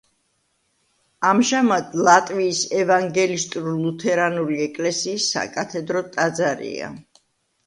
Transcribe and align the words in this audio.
ამჟამად 1.31 1.93
ლატვიის 2.07 2.61
ევანგელისტურ-ლუთერანული 2.79 4.59
ეკლესიის 4.65 5.29
საკათედრო 5.37 6.03
ტაძარია. 6.19 6.91